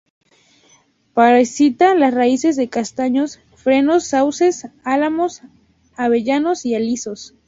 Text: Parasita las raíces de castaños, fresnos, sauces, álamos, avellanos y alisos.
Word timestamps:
Parasita 1.13 1.93
las 1.93 2.11
raíces 2.11 2.55
de 2.55 2.69
castaños, 2.69 3.39
fresnos, 3.53 4.05
sauces, 4.07 4.67
álamos, 4.83 5.43
avellanos 5.95 6.65
y 6.65 6.73
alisos. 6.73 7.35